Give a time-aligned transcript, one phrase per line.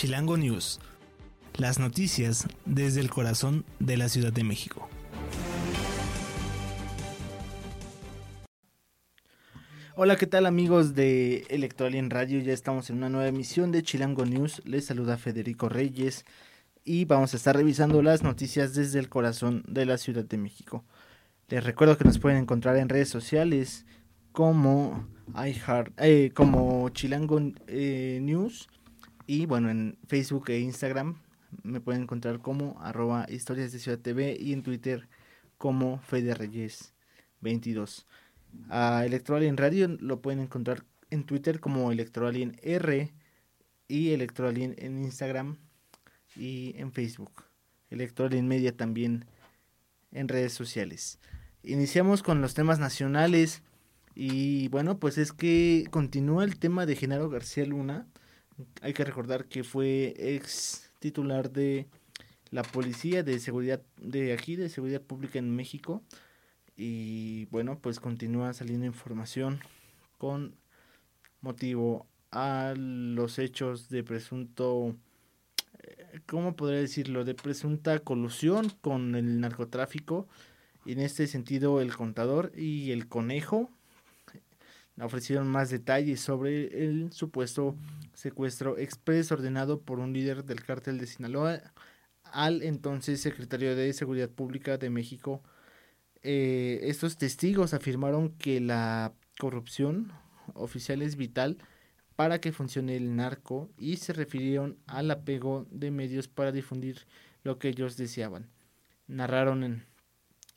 [0.00, 0.80] Chilango News.
[1.58, 4.88] Las noticias desde el corazón de la Ciudad de México.
[9.96, 12.40] Hola, ¿qué tal amigos de Electroalien Radio?
[12.40, 14.62] Ya estamos en una nueva emisión de Chilango News.
[14.64, 16.24] Les saluda Federico Reyes
[16.82, 20.82] y vamos a estar revisando las noticias desde el corazón de la Ciudad de México.
[21.48, 23.84] Les recuerdo que nos pueden encontrar en redes sociales
[24.32, 28.66] como iHeart, eh, como Chilango eh, News
[29.30, 31.14] y bueno, en Facebook e Instagram
[31.62, 35.08] me pueden encontrar como arroba historias de Ciudad TV y en Twitter
[35.56, 36.94] como Fede Reyes
[37.40, 38.08] 22.
[38.70, 43.14] A Electroalien Radio lo pueden encontrar en Twitter como Electroalien R
[43.86, 45.58] y Electroalien en Instagram
[46.34, 47.44] y en Facebook.
[47.88, 49.26] Electroalien Media también
[50.10, 51.20] en redes sociales.
[51.62, 53.62] Iniciamos con los temas nacionales
[54.16, 58.08] y bueno, pues es que continúa el tema de Genaro García Luna
[58.82, 61.86] hay que recordar que fue ex titular de
[62.50, 66.02] la policía de seguridad de aquí, de seguridad pública en México.
[66.76, 69.60] Y bueno, pues continúa saliendo información
[70.18, 70.56] con
[71.40, 74.96] motivo a los hechos de presunto,
[75.82, 77.24] eh, ¿cómo podría decirlo?
[77.24, 80.28] De presunta colusión con el narcotráfico.
[80.84, 83.70] Y en este sentido, el contador y el conejo
[85.02, 87.76] ofrecieron más detalles sobre el supuesto
[88.14, 91.60] secuestro express ordenado por un líder del cártel de Sinaloa
[92.24, 95.42] al entonces secretario de Seguridad Pública de México.
[96.22, 100.12] Eh, estos testigos afirmaron que la corrupción
[100.54, 101.58] oficial es vital
[102.16, 107.06] para que funcione el narco y se refirieron al apego de medios para difundir
[107.42, 108.50] lo que ellos deseaban.
[109.06, 109.86] Narraron en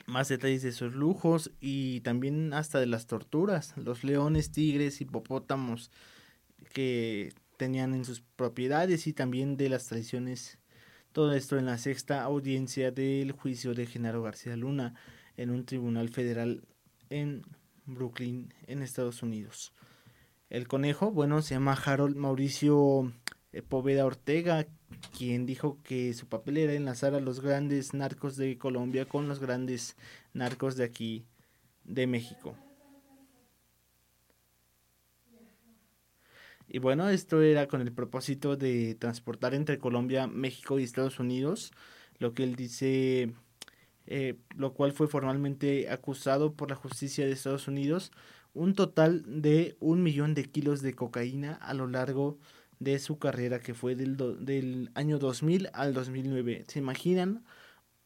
[0.05, 5.91] más detalles de sus lujos y también hasta de las torturas, los leones, tigres, hipopótamos
[6.73, 10.59] que tenían en sus propiedades y también de las tradiciones.
[11.11, 14.95] Todo esto en la sexta audiencia del juicio de Genaro García Luna
[15.37, 16.63] en un tribunal federal
[17.09, 17.43] en
[17.85, 19.73] Brooklyn, en Estados Unidos.
[20.49, 23.11] El conejo, bueno, se llama Harold Mauricio
[23.61, 24.65] Poveda Ortega,
[25.15, 29.39] quien dijo que su papel era enlazar a los grandes narcos de Colombia con los
[29.39, 29.95] grandes
[30.33, 31.25] narcos de aquí,
[31.83, 32.55] de México.
[36.67, 41.71] Y bueno, esto era con el propósito de transportar entre Colombia, México y Estados Unidos,
[42.17, 43.35] lo que él dice,
[44.07, 48.11] eh, lo cual fue formalmente acusado por la justicia de Estados Unidos,
[48.55, 53.17] un total de un millón de kilos de cocaína a lo largo de de su
[53.19, 56.65] carrera que fue del, del año 2000 al 2009.
[56.67, 57.43] ¿Se imaginan?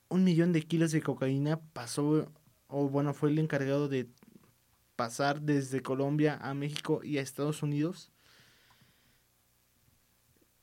[0.09, 2.31] Un millón de kilos de cocaína pasó,
[2.67, 4.09] o bueno, fue el encargado de
[4.95, 8.11] pasar desde Colombia a México y a Estados Unidos.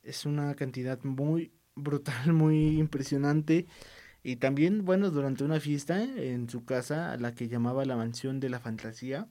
[0.03, 3.67] Es una cantidad muy brutal, muy impresionante.
[4.23, 8.39] Y también, bueno, durante una fiesta en su casa, a la que llamaba la mansión
[8.39, 9.27] de la fantasía,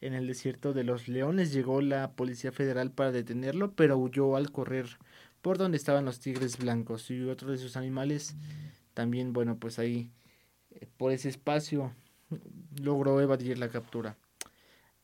[0.00, 1.52] en el desierto de los leones.
[1.52, 4.86] Llegó la Policía Federal para detenerlo, pero huyó al correr
[5.42, 8.34] por donde estaban los tigres blancos y otro de sus animales.
[8.94, 10.10] También, bueno, pues ahí,
[10.70, 11.92] eh, por ese espacio,
[12.80, 14.16] logró evadir la captura.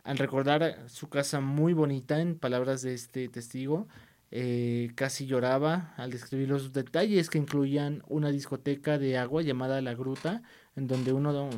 [0.03, 3.87] Al recordar su casa muy bonita, en palabras de este testigo,
[4.35, 9.93] eh, casi lloraba al describir los detalles que incluían una discoteca de agua llamada La
[9.93, 10.43] Gruta,
[10.75, 11.51] en donde uno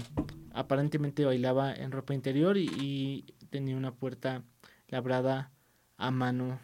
[0.52, 4.42] aparentemente bailaba en ropa interior y, tenía una puerta
[4.88, 5.52] labrada
[5.98, 6.58] a mano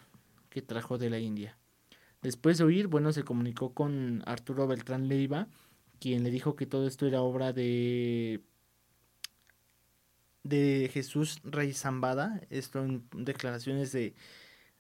[0.49, 1.57] que trajo de la India.
[2.23, 5.47] Después de oír, bueno, se comunicó con Arturo Beltrán Leiva,
[6.01, 8.43] quien le dijo que todo esto era obra de
[10.43, 14.15] de Jesús Rey Zambada, esto en declaraciones de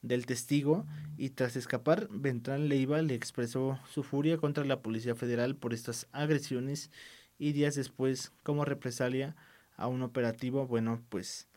[0.02, 0.87] del testigo
[1.17, 6.06] y tras escapar, Beltrán Leiva le expresó su furia contra la Policía Federal por estas
[6.12, 6.91] agresiones
[7.38, 9.37] y días después, como represalia
[9.76, 11.49] a un operativo, bueno, pues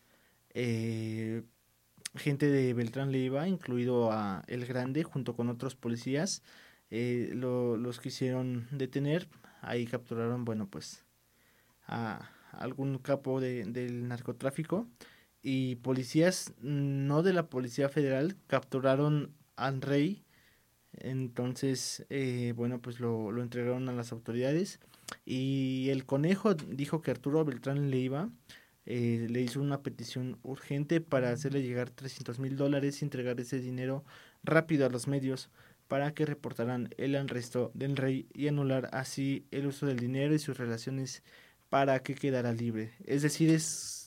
[0.54, 1.42] eh,
[2.14, 6.42] gente de Beltrán Leiva, incluido a El Grande, junto con otros policías,
[6.90, 9.28] eh, lo, los quisieron detener.
[9.60, 11.04] Ahí capturaron, bueno, pues
[11.86, 14.86] a algún capo de, del narcotráfico
[15.44, 20.24] y policías no de la Policía Federal capturaron a Rey.
[20.94, 24.80] Entonces, eh, bueno, pues lo, lo, entregaron a las autoridades.
[25.26, 28.30] Y el conejo dijo que Arturo Beltrán le iba,
[28.86, 33.60] eh, le hizo una petición urgente para hacerle llegar 300 mil dólares y entregar ese
[33.60, 34.02] dinero
[34.44, 35.50] rápido a los medios
[35.88, 40.38] para que reportaran el arresto del rey y anular así el uso del dinero y
[40.38, 41.22] sus relaciones
[41.68, 42.92] para que quedara libre.
[43.04, 44.03] Es decir, es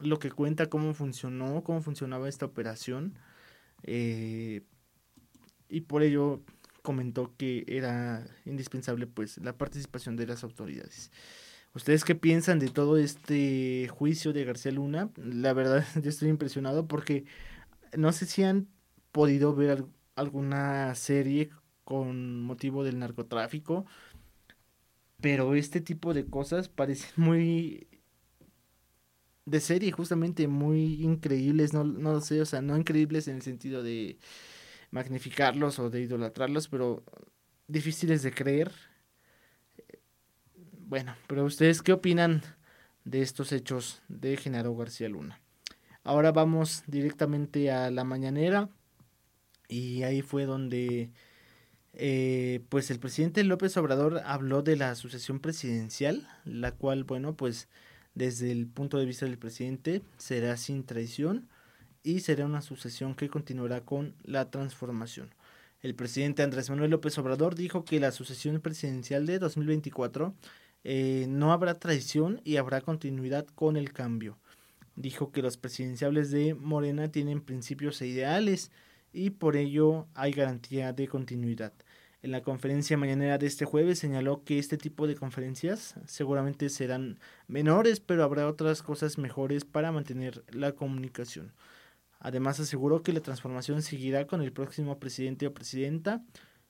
[0.00, 3.18] lo que cuenta cómo funcionó, cómo funcionaba esta operación.
[3.82, 4.62] Eh,
[5.68, 6.42] y por ello
[6.82, 11.10] comentó que era indispensable pues la participación de las autoridades.
[11.74, 15.10] ¿Ustedes qué piensan de todo este juicio de García Luna?
[15.16, 17.24] La verdad yo estoy impresionado porque
[17.96, 18.68] no sé si han
[19.12, 21.50] podido ver alguna serie
[21.84, 23.86] con motivo del narcotráfico,
[25.20, 27.88] pero este tipo de cosas parecen muy
[29.46, 33.42] de serie, justamente muy increíbles, no, no lo sé, o sea, no increíbles en el
[33.42, 34.18] sentido de
[34.90, 37.02] magnificarlos o de idolatrarlos, pero
[37.68, 38.72] difíciles de creer.
[40.86, 42.42] Bueno, pero ustedes qué opinan
[43.04, 45.40] de estos hechos de Genaro García Luna?
[46.04, 48.68] Ahora vamos directamente a la mañanera
[49.68, 51.10] y ahí fue donde
[51.94, 57.68] eh, pues el presidente López Obrador habló de la sucesión presidencial, la cual, bueno, pues
[58.14, 61.48] desde el punto de vista del presidente será sin traición
[62.02, 65.34] y será una sucesión que continuará con la transformación.
[65.82, 70.34] El presidente Andrés Manuel López Obrador dijo que la sucesión presidencial de 2024
[70.84, 74.38] eh, no habrá traición y habrá continuidad con el cambio.
[74.96, 78.70] Dijo que los presidenciables de Morena tienen principios e ideales
[79.12, 81.72] y por ello hay garantía de continuidad.
[82.24, 87.18] En la conferencia mañanera de este jueves señaló que este tipo de conferencias seguramente serán
[87.48, 91.52] menores, pero habrá otras cosas mejores para mantener la comunicación.
[92.20, 96.24] Además aseguró que la transformación seguirá con el próximo presidente o presidenta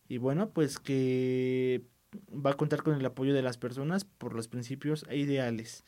[0.08, 1.84] y bueno, pues que
[2.30, 5.84] va a contar con el apoyo de las personas por los principios e ideales.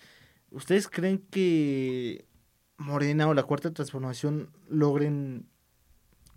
[0.52, 2.24] ¿Ustedes creen que
[2.76, 5.48] Morena o la cuarta transformación logren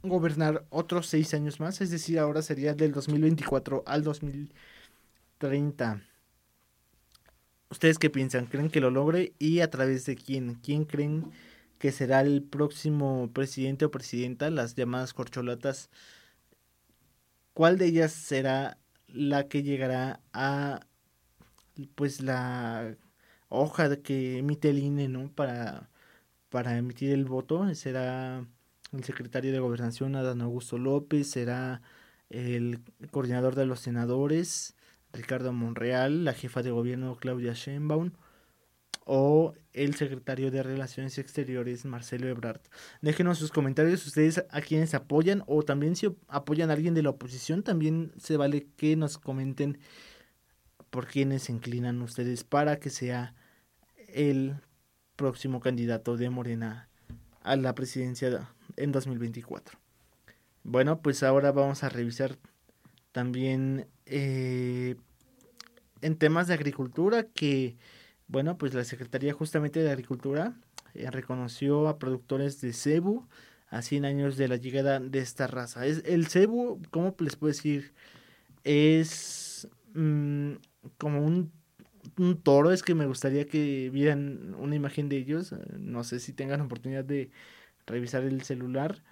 [0.04, 1.82] gobernar otros seis años más?
[1.82, 6.02] Es decir, ahora sería del 2024 al 2030.
[7.70, 8.46] ¿Ustedes qué piensan?
[8.48, 9.34] ¿Creen que lo logre?
[9.40, 10.56] ¿Y a través de quién?
[10.56, 11.32] ¿Quién creen
[11.80, 15.90] que será el próximo presidente o presidenta, las llamadas corcholatas,
[17.54, 20.82] ¿cuál de ellas será la que llegará a
[21.96, 22.98] pues la
[23.50, 25.32] hoja que emite el INE, ¿no?
[25.34, 25.90] Para,
[26.50, 28.46] para emitir el voto, será
[28.94, 31.82] el secretario de Gobernación Adán Augusto López, será
[32.30, 32.82] el
[33.12, 34.76] coordinador de los senadores
[35.14, 38.12] Ricardo Monreal, la jefa de gobierno Claudia Sheinbaum,
[39.06, 42.62] o el secretario de Relaciones Exteriores, Marcelo Ebrard.
[43.02, 47.10] Déjenos sus comentarios ustedes a quienes apoyan o también si apoyan a alguien de la
[47.10, 49.80] oposición, también se vale que nos comenten
[50.92, 53.34] por quienes se inclinan ustedes para que sea
[54.14, 54.56] el
[55.16, 56.90] próximo candidato de Morena
[57.42, 59.78] a la presidencia en 2024.
[60.64, 62.38] Bueno, pues ahora vamos a revisar
[63.12, 64.96] también eh,
[66.02, 67.78] en temas de agricultura que
[68.30, 70.54] bueno, pues la Secretaría justamente de Agricultura
[70.94, 73.28] eh, reconoció a productores de cebu
[73.70, 75.86] a 100 años de la llegada de esta raza.
[75.88, 77.92] Es, el cebu, ¿cómo les puedo decir?
[78.64, 80.54] Es mm,
[81.00, 81.52] como un,
[82.44, 85.56] toro, es que me gustaría que vieran una imagen de ellos.
[85.80, 87.32] No sé si tengan oportunidad de
[87.90, 89.04] revisar el celular.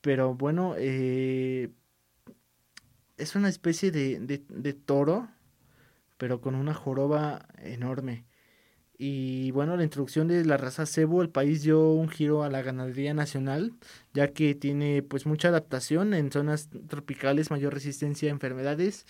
[0.00, 1.70] Pero bueno, eh,
[3.16, 5.28] es una especie de, de toro,
[6.16, 8.26] pero con una joroba enorme.
[8.98, 12.62] Y bueno, la introducción de la raza cebo, el país dio un giro a la
[12.62, 13.74] ganadería nacional,
[14.14, 19.06] ya que tiene pues mucha adaptación en zonas tropicales, mayor resistencia a enfermedades,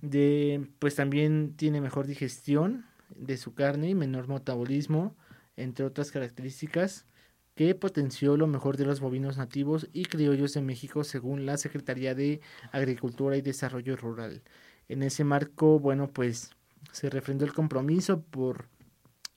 [0.00, 2.84] de, pues también tiene mejor digestión
[3.14, 5.14] de su carne y menor metabolismo,
[5.56, 7.06] entre otras características
[7.54, 12.14] que potenció lo mejor de los bovinos nativos y criollos de México según la Secretaría
[12.14, 12.40] de
[12.72, 14.42] Agricultura y Desarrollo Rural.
[14.88, 16.50] En ese marco, bueno, pues
[16.92, 18.68] se refrendó el compromiso por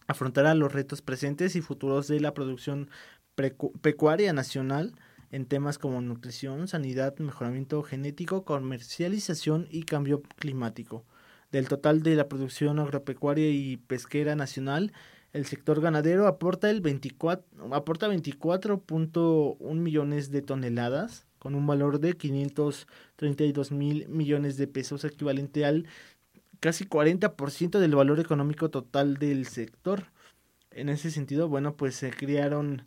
[0.07, 2.89] afrontará los retos presentes y futuros de la producción
[3.81, 4.95] pecuaria nacional
[5.31, 11.03] en temas como nutrición, sanidad, mejoramiento genético, comercialización y cambio climático.
[11.51, 14.93] Del total de la producción agropecuaria y pesquera nacional,
[15.35, 22.13] el sector ganadero aporta el 24 aporta 24.1 millones de toneladas con un valor de
[22.13, 25.87] 532 mil millones de pesos equivalente al
[26.61, 30.05] casi 40% del valor económico total del sector.
[30.71, 32.85] En ese sentido, bueno, pues se crearon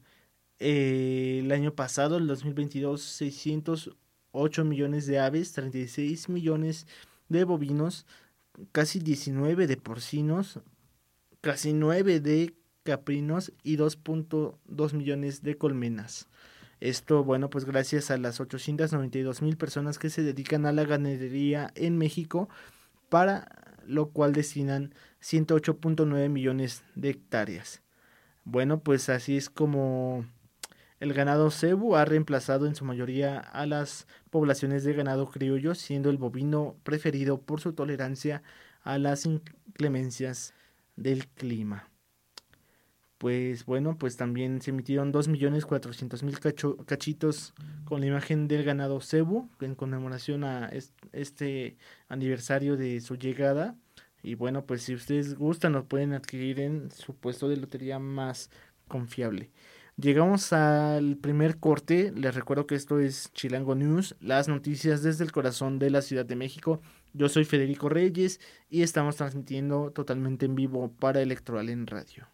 [0.58, 6.86] eh, el año pasado, el 2022, 608 millones de aves, 36 millones
[7.28, 8.06] de bovinos,
[8.72, 10.60] casi 19 de porcinos,
[11.48, 16.28] casi 9 de caprinos y 2.2 millones de colmenas.
[16.78, 21.72] Esto, bueno, pues gracias a las 892 mil personas que se dedican a la ganadería
[21.74, 22.50] en México,
[23.08, 23.48] para
[23.86, 27.80] lo cual destinan 108.9 millones de hectáreas.
[28.44, 30.26] Bueno, pues así es como
[31.00, 36.10] el ganado cebu ha reemplazado en su mayoría a las poblaciones de ganado criollo, siendo
[36.10, 38.42] el bovino preferido por su tolerancia
[38.82, 40.52] a las inclemencias
[40.98, 41.90] del clima.
[43.18, 47.52] Pues bueno, pues también se emitieron 2.400.000 cachitos
[47.84, 50.70] con la imagen del ganado cebu en conmemoración a
[51.12, 51.76] este
[52.08, 53.76] aniversario de su llegada.
[54.22, 58.50] Y bueno, pues si ustedes gustan, lo pueden adquirir en su puesto de lotería más
[58.86, 59.50] confiable.
[59.96, 62.12] Llegamos al primer corte.
[62.14, 66.24] Les recuerdo que esto es Chilango News, las noticias desde el corazón de la Ciudad
[66.24, 66.80] de México.
[67.12, 72.28] Yo soy Federico Reyes y estamos transmitiendo totalmente en vivo para Electoral en Radio.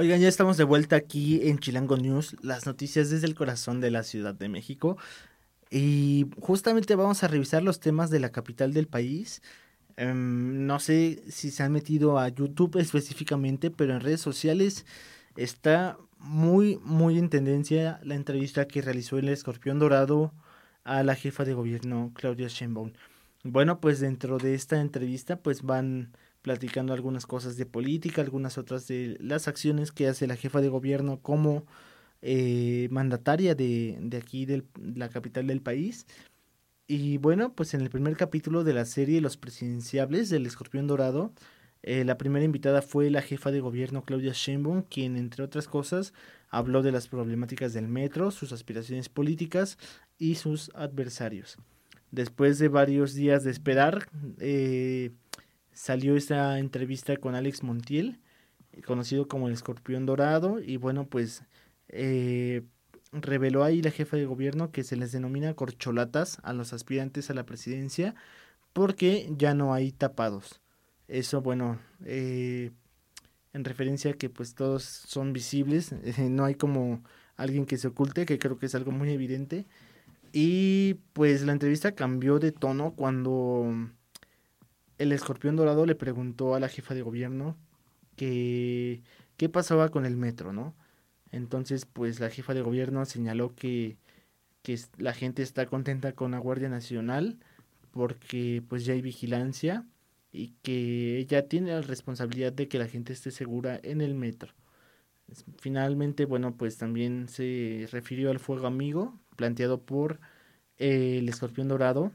[0.00, 3.90] Oigan, ya estamos de vuelta aquí en Chilango News, las noticias desde el corazón de
[3.90, 4.96] la Ciudad de México.
[5.70, 9.42] Y justamente vamos a revisar los temas de la capital del país.
[9.98, 14.86] Em, no sé si se han metido a YouTube específicamente, pero en redes sociales
[15.36, 20.32] está muy, muy en tendencia la entrevista que realizó el escorpión dorado
[20.82, 22.92] a la jefa de gobierno, Claudia Sheinbaum.
[23.44, 28.86] Bueno, pues dentro de esta entrevista pues van platicando algunas cosas de política, algunas otras
[28.88, 31.66] de las acciones que hace la jefa de gobierno como
[32.22, 36.06] eh, mandataria de, de aquí, de la capital del país.
[36.86, 41.32] Y bueno, pues en el primer capítulo de la serie Los Presidenciables del Escorpión Dorado,
[41.82, 46.12] eh, la primera invitada fue la jefa de gobierno Claudia Sheinbaum, quien entre otras cosas
[46.48, 49.78] habló de las problemáticas del metro, sus aspiraciones políticas
[50.18, 51.58] y sus adversarios.
[52.10, 54.08] Después de varios días de esperar,
[54.40, 55.12] eh,
[55.80, 58.20] salió esta entrevista con Alex Montiel,
[58.84, 61.42] conocido como el escorpión dorado, y bueno, pues
[61.88, 62.64] eh,
[63.12, 67.34] reveló ahí la jefa de gobierno que se les denomina corcholatas a los aspirantes a
[67.34, 68.14] la presidencia
[68.74, 70.60] porque ya no hay tapados.
[71.08, 72.72] Eso, bueno, eh,
[73.54, 77.02] en referencia a que pues todos son visibles, no hay como
[77.36, 79.66] alguien que se oculte, que creo que es algo muy evidente.
[80.30, 83.90] Y pues la entrevista cambió de tono cuando
[85.00, 87.56] el escorpión dorado le preguntó a la jefa de gobierno
[88.16, 89.02] que
[89.38, 90.74] qué pasaba con el metro, ¿no?
[91.32, 93.96] Entonces, pues la jefa de gobierno señaló que,
[94.62, 97.38] que la gente está contenta con la Guardia Nacional
[97.92, 99.86] porque pues ya hay vigilancia
[100.32, 104.52] y que ella tiene la responsabilidad de que la gente esté segura en el metro.
[105.58, 110.20] Finalmente, bueno, pues también se refirió al fuego amigo planteado por
[110.76, 112.12] el escorpión dorado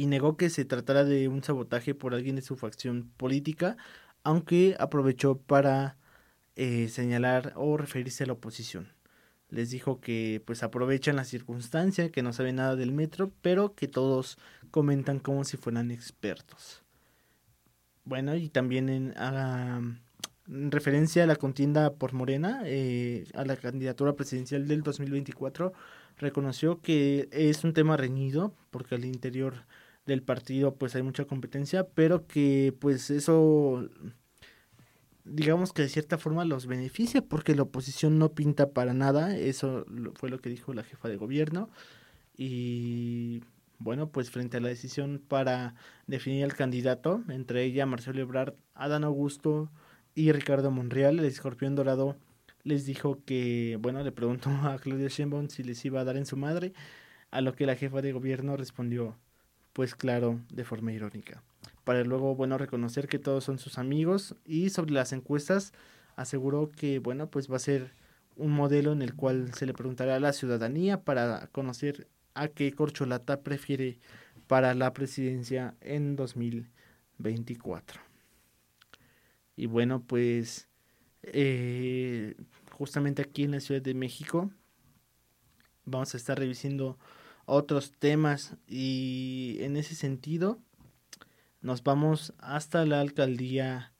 [0.00, 3.76] y negó que se tratara de un sabotaje por alguien de su facción política,
[4.24, 5.98] aunque aprovechó para
[6.56, 8.94] eh, señalar o referirse a la oposición.
[9.50, 13.88] Les dijo que pues aprovechan la circunstancia, que no saben nada del metro, pero que
[13.88, 14.38] todos
[14.70, 16.82] comentan como si fueran expertos.
[18.06, 20.00] Bueno, y también en,
[20.70, 25.74] referencia a la contienda por Morena, eh, a la candidatura presidencial del 2024,
[26.16, 29.66] reconoció que es un tema reñido, porque al interior
[30.10, 33.88] del partido pues hay mucha competencia, pero que pues eso
[35.24, 39.86] digamos que de cierta forma los beneficia porque la oposición no pinta para nada, eso
[40.14, 41.70] fue lo que dijo la jefa de gobierno.
[42.36, 43.42] Y
[43.78, 45.74] bueno, pues frente a la decisión para
[46.06, 49.70] definir al candidato, entre ella Marcelo Ebrard, Adán Augusto
[50.14, 52.16] y Ricardo Monreal, el escorpión dorado
[52.64, 56.26] les dijo que, bueno, le preguntó a Claudia Sheinbaum si les iba a dar en
[56.26, 56.72] su madre,
[57.30, 59.16] a lo que la jefa de gobierno respondió,
[59.72, 61.42] pues claro, de forma irónica.
[61.84, 64.36] para luego, bueno, reconocer que todos son sus amigos.
[64.44, 65.72] Y sobre las encuestas,
[66.16, 67.92] aseguró que, bueno, pues va a ser
[68.36, 72.72] un modelo en el cual se le preguntará a la ciudadanía para conocer a qué
[72.72, 73.98] corcholata prefiere
[74.46, 78.00] para la presidencia en 2024.
[79.56, 80.68] Y bueno, pues
[81.22, 82.34] eh,
[82.72, 84.50] justamente aquí en la Ciudad de México
[85.84, 86.98] vamos a estar revisando
[87.50, 88.56] otros temas.
[88.66, 90.58] Y en ese sentido
[91.60, 93.92] nos vamos hasta la alcaldía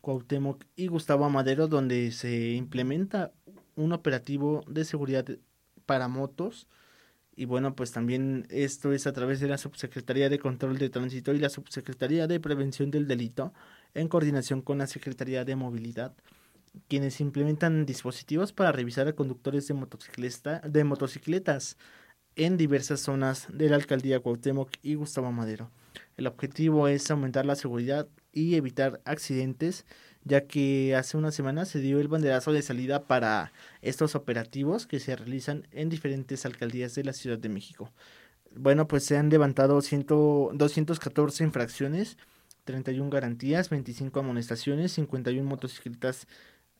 [0.00, 3.32] Cuauhtémoc y Gustavo Amadero donde se implementa
[3.76, 5.26] un operativo de seguridad
[5.86, 6.66] para motos.
[7.36, 11.34] Y bueno pues también esto es a través de la Subsecretaría de Control de Tránsito
[11.34, 13.52] y la Subsecretaría de Prevención del Delito
[13.92, 16.14] en coordinación con la Secretaría de Movilidad
[16.88, 21.76] quienes implementan dispositivos para revisar a conductores de, motocicleta, de motocicletas
[22.36, 25.70] en diversas zonas de la alcaldía Cuauhtémoc y Gustavo Madero.
[26.16, 29.84] El objetivo es aumentar la seguridad y evitar accidentes,
[30.24, 35.00] ya que hace una semana se dio el banderazo de salida para estos operativos que
[35.00, 37.90] se realizan en diferentes alcaldías de la Ciudad de México.
[38.56, 40.06] Bueno, pues se han levantado 100,
[40.54, 42.16] 214 infracciones,
[42.64, 46.26] 31 garantías, 25 amonestaciones, 51 motocicletas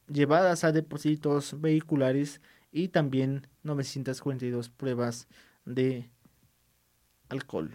[0.08, 2.40] llevadas a depósitos vehiculares
[2.74, 5.28] y también 942 pruebas
[5.64, 6.10] de
[7.28, 7.70] alcohol.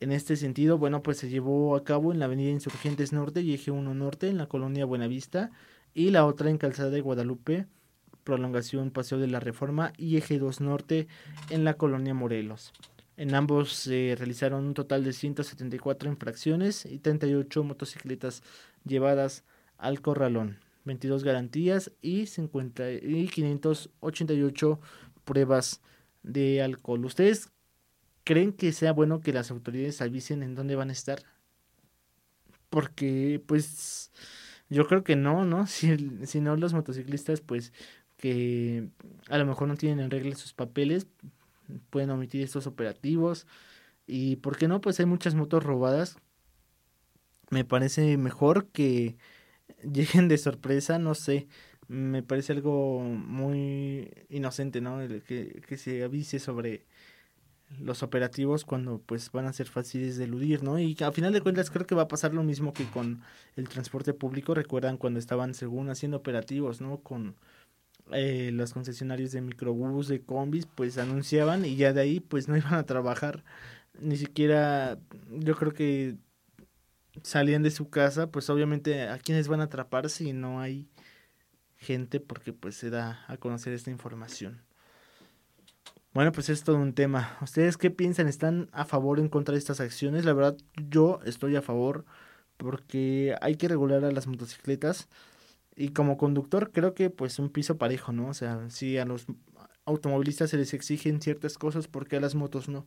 [0.00, 3.54] En este sentido, bueno, pues se llevó a cabo en la Avenida Insurgentes Norte y
[3.54, 5.52] Eje 1 Norte en la colonia Buenavista
[5.94, 7.66] y la otra en Calzada de Guadalupe,
[8.24, 11.06] prolongación Paseo de la Reforma y Eje 2 Norte
[11.50, 12.72] en la colonia Morelos.
[13.16, 18.42] En ambos se realizaron un total de 174 infracciones y 38 motocicletas
[18.84, 19.44] llevadas
[19.78, 20.63] al corralón.
[20.84, 24.80] 22 garantías y, 50, y 588
[25.24, 25.80] pruebas
[26.22, 27.04] de alcohol.
[27.04, 27.50] ¿Ustedes
[28.24, 31.22] creen que sea bueno que las autoridades avisen en dónde van a estar?
[32.70, 34.10] Porque, pues,
[34.68, 35.66] yo creo que no, ¿no?
[35.66, 37.72] Si, si no, los motociclistas, pues,
[38.16, 38.88] que
[39.28, 41.06] a lo mejor no tienen en regla sus papeles,
[41.90, 43.46] pueden omitir estos operativos.
[44.06, 44.80] Y, ¿por qué no?
[44.80, 46.18] Pues hay muchas motos robadas.
[47.50, 49.16] Me parece mejor que
[49.92, 51.48] lleguen de sorpresa, no sé,
[51.88, 54.98] me parece algo muy inocente, ¿no?
[55.26, 56.86] Que, que se avise sobre
[57.80, 60.78] los operativos cuando pues van a ser fáciles de eludir, ¿no?
[60.78, 63.22] Y a final de cuentas creo que va a pasar lo mismo que con
[63.56, 66.98] el transporte público, recuerdan cuando estaban según haciendo operativos, ¿no?
[66.98, 67.36] Con
[68.12, 72.56] eh, los concesionarios de microbús, de combis, pues anunciaban y ya de ahí pues no
[72.56, 73.44] iban a trabajar,
[74.00, 74.98] ni siquiera
[75.30, 76.16] yo creo que
[77.22, 80.88] salían de su casa, pues obviamente a quienes van a atrapar si no hay
[81.76, 84.62] gente porque pues se da a conocer esta información.
[86.12, 87.36] Bueno, pues es todo un tema.
[87.42, 88.28] ¿Ustedes qué piensan?
[88.28, 90.24] ¿Están a favor o en contra de estas acciones?
[90.24, 90.56] La verdad,
[90.88, 92.04] yo estoy a favor
[92.56, 95.08] porque hay que regular a las motocicletas
[95.76, 98.28] y como conductor creo que pues un piso parejo, ¿no?
[98.28, 99.26] O sea, si a los
[99.84, 102.86] automovilistas se les exigen ciertas cosas, ¿por qué a las motos no?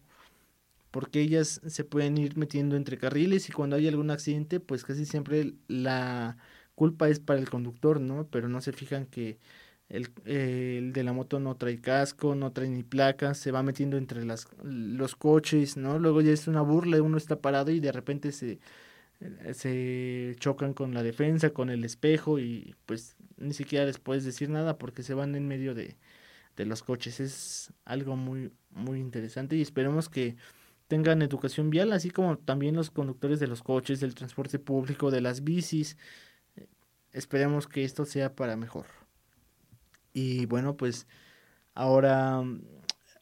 [0.92, 5.06] Porque ellas se pueden ir metiendo entre carriles y cuando hay algún accidente, pues casi
[5.06, 6.38] siempre la
[6.76, 8.28] culpa es para el conductor, ¿no?
[8.28, 9.40] Pero no se fijan que
[9.90, 13.98] el, el de la moto no trae casco, no trae ni placas, se va metiendo
[13.98, 16.00] entre las, los coches, ¿no?
[16.00, 18.60] Luego ya es una burla, uno está parado y de repente se,
[19.54, 24.50] se chocan con la defensa, con el espejo y pues ni siquiera les puedes decir
[24.50, 25.98] nada porque se van en medio de,
[26.58, 27.20] de los coches.
[27.20, 30.36] Es algo muy, muy interesante y esperemos que
[30.88, 35.22] tengan educación vial, así como también los conductores de los coches, del transporte público, de
[35.22, 35.98] las bicis.
[37.12, 38.86] Esperemos que esto sea para mejor.
[40.14, 41.08] Y bueno, pues
[41.74, 42.44] ahora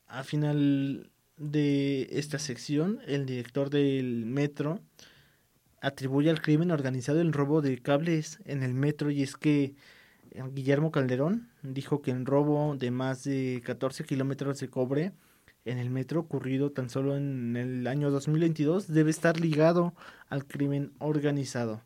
[0.08, 4.80] a final de esta sección, el director del metro
[5.82, 9.76] atribuye al crimen organizado el robo de cables en el metro y es que
[10.54, 15.14] Guillermo Calderón dijo que el robo de más de 14 kilómetros de cobre
[15.66, 19.94] en el metro ocurrido tan solo en el año 2022 debe estar ligado
[20.30, 21.82] al crimen organizado.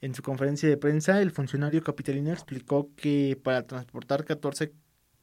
[0.00, 4.72] En su conferencia de prensa, el funcionario capitalino explicó que para transportar 14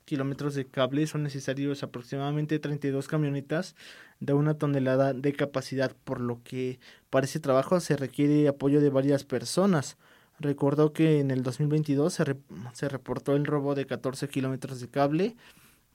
[0.05, 3.75] kilómetros de cable son necesarios aproximadamente 32 camionetas
[4.19, 6.79] de una tonelada de capacidad, por lo que
[7.11, 9.97] para ese trabajo se requiere apoyo de varias personas.
[10.39, 12.37] Recordó que en el 2022 se,
[12.73, 15.35] se reportó el robo de 14 kilómetros de cable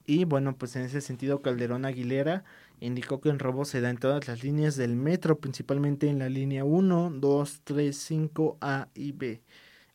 [0.05, 2.43] y bueno, pues en ese sentido Calderón Aguilera
[2.79, 6.29] indicó que el robo se da en todas las líneas del metro, principalmente en la
[6.29, 9.41] línea 1, 2, 3, 5, A y B.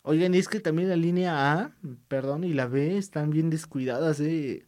[0.02, 1.72] Oigan, es que también la línea A,
[2.08, 4.66] perdón, y la B están bien descuidadas, ¿eh?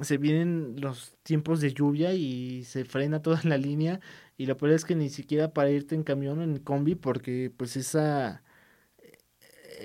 [0.00, 4.00] se vienen los tiempos de lluvia y se frena toda la línea
[4.38, 7.52] Y lo peor es que ni siquiera para irte en camión o en combi, porque
[7.56, 8.42] pues esa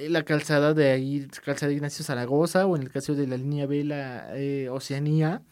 [0.10, 3.66] la calzada de ahí, calzada de Ignacio Zaragoza, o en el caso de la línea
[3.66, 5.44] B, la eh, Oceanía,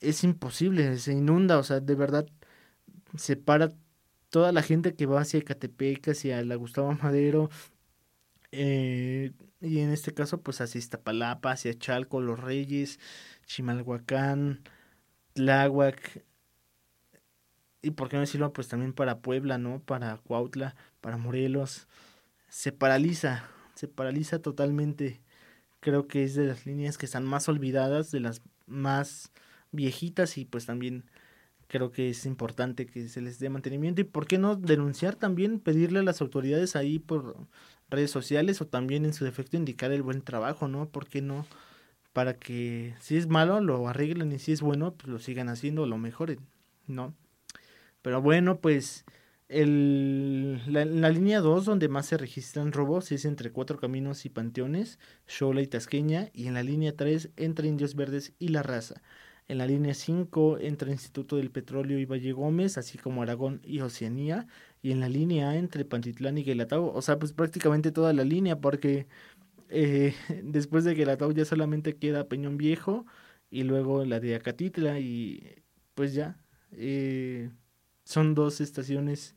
[0.00, 2.26] es imposible, se inunda, o sea, de verdad
[3.16, 3.72] se para
[4.30, 7.50] toda la gente que va hacia Ecatepec, hacia la Gustavo Madero,
[8.52, 12.98] eh, y en este caso, pues hacia Iztapalapa, hacia Chalco, Los Reyes,
[13.46, 14.62] Chimalhuacán,
[15.34, 16.24] Tláhuac,
[17.82, 19.80] y por qué no decirlo, pues también para Puebla, ¿no?
[19.80, 21.88] Para Cuautla, para Morelos,
[22.48, 23.48] se paraliza,
[23.80, 25.22] se paraliza totalmente.
[25.80, 29.32] Creo que es de las líneas que están más olvidadas, de las más
[29.72, 31.06] viejitas y pues también
[31.66, 35.60] creo que es importante que se les dé mantenimiento y por qué no denunciar también,
[35.60, 37.36] pedirle a las autoridades ahí por
[37.88, 40.90] redes sociales o también en su defecto indicar el buen trabajo, ¿no?
[40.90, 41.46] ¿Por qué no?
[42.12, 45.86] Para que si es malo lo arreglen y si es bueno pues lo sigan haciendo
[45.86, 46.40] lo mejoren,
[46.86, 47.14] ¿no?
[48.02, 49.06] Pero bueno, pues
[49.50, 55.00] el, la, línea 2 donde más se registran robos es entre Cuatro Caminos y Panteones,
[55.26, 59.02] Xola y Tasqueña y en la línea 3 entre Indios Verdes y La Raza.
[59.48, 63.80] En la línea 5 entre Instituto del Petróleo y Valle Gómez, así como Aragón y
[63.80, 64.46] Oceanía.
[64.82, 66.92] Y en la línea entre Pantitlán y Guelatao.
[66.94, 69.08] O sea, pues prácticamente toda la línea, porque
[69.68, 73.04] eh, después de Guelatao ya solamente queda Peñón Viejo
[73.50, 75.42] y luego la de Acatitla y
[75.94, 76.38] pues ya.
[76.72, 77.50] Eh,
[78.04, 79.36] son dos estaciones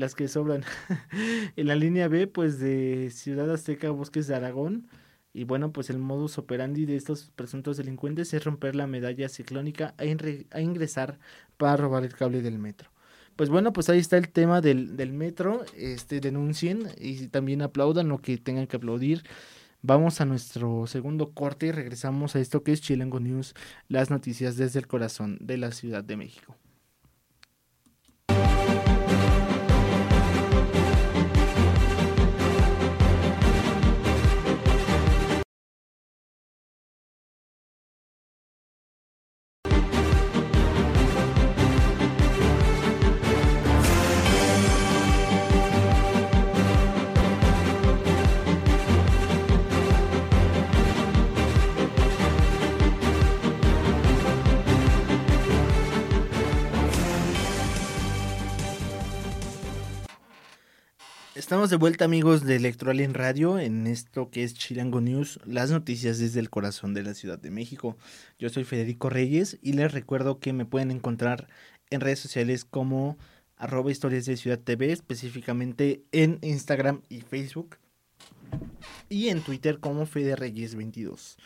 [0.00, 0.64] las que sobran.
[1.56, 4.88] en la línea B, pues de Ciudad Azteca Bosques de Aragón
[5.32, 9.94] y bueno, pues el modus operandi de estos presuntos delincuentes es romper la medalla ciclónica
[9.98, 11.18] e, a ingresar
[11.56, 12.90] para robar el cable del metro.
[13.36, 15.64] Pues bueno, pues ahí está el tema del, del metro.
[15.76, 19.22] Este, denuncien y también aplaudan lo que tengan que aplaudir.
[19.82, 23.54] Vamos a nuestro segundo corte y regresamos a esto que es Chilango News,
[23.88, 26.56] las noticias desde el corazón de la Ciudad de México.
[61.50, 66.20] Estamos de vuelta amigos de Electroalien Radio en esto que es Chilango News, las noticias
[66.20, 67.96] desde el corazón de la Ciudad de México.
[68.38, 71.48] Yo soy Federico Reyes y les recuerdo que me pueden encontrar
[71.90, 73.18] en redes sociales como
[73.56, 77.78] arroba historias de Ciudad TV, específicamente en Instagram y Facebook
[79.08, 81.36] y en Twitter como Fede Reyes 22.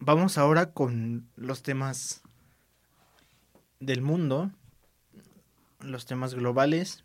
[0.00, 2.22] Vamos ahora con los temas
[3.78, 4.50] del mundo,
[5.78, 7.04] los temas globales.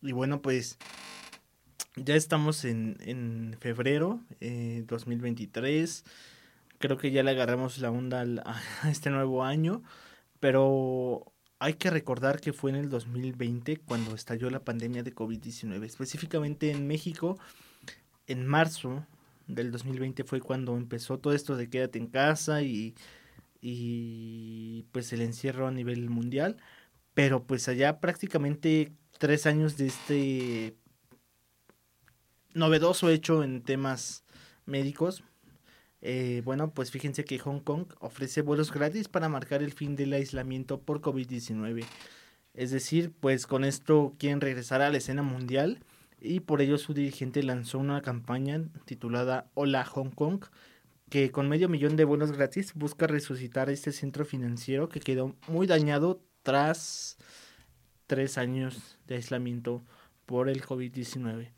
[0.00, 0.78] Y bueno, pues
[1.96, 6.04] ya estamos en, en febrero eh, 2023.
[6.78, 9.82] Creo que ya le agarramos la onda a este nuevo año.
[10.40, 15.84] Pero hay que recordar que fue en el 2020 cuando estalló la pandemia de COVID-19.
[15.84, 17.38] Específicamente en México,
[18.26, 19.06] en marzo
[19.46, 22.94] del 2020 fue cuando empezó todo esto de quédate en casa y,
[23.60, 26.56] y pues el encierro a nivel mundial.
[27.14, 30.74] Pero pues allá prácticamente tres años de este
[32.54, 34.24] novedoso hecho en temas
[34.66, 35.24] médicos.
[36.00, 40.12] Eh, bueno, pues fíjense que Hong Kong ofrece vuelos gratis para marcar el fin del
[40.12, 41.84] aislamiento por COVID-19.
[42.54, 45.78] Es decir, pues con esto quieren regresar a la escena mundial
[46.20, 50.44] y por ello su dirigente lanzó una campaña titulada Hola Hong Kong,
[51.08, 55.66] que con medio millón de vuelos gratis busca resucitar este centro financiero que quedó muy
[55.66, 57.16] dañado tras
[58.06, 59.82] tres años de aislamiento
[60.26, 61.52] por el COVID-19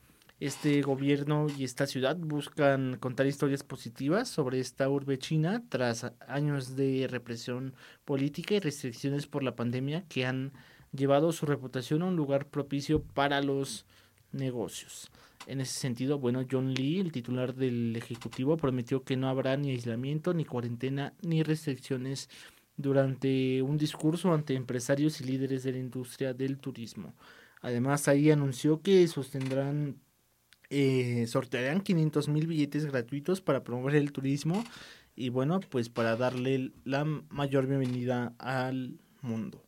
[0.47, 6.77] este gobierno y esta ciudad buscan contar historias positivas sobre esta urbe china tras años
[6.77, 10.53] de represión política y restricciones por la pandemia que han
[10.93, 13.87] llevado su reputación a un lugar propicio para los
[14.33, 15.11] negocios.
[15.47, 19.71] En ese sentido, bueno, John Lee, el titular del Ejecutivo, prometió que no habrá ni
[19.71, 22.29] aislamiento, ni cuarentena, ni restricciones
[22.77, 27.15] durante un discurso ante empresarios y líderes de la industria del turismo.
[27.63, 30.04] Además, ahí anunció que sostendrán
[30.77, 34.65] eh, sortearán 500 mil billetes gratuitos para promover el turismo
[35.15, 39.65] y bueno, pues para darle la mayor bienvenida al mundo.